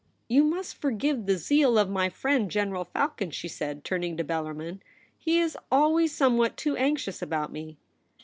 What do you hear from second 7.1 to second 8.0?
about me.'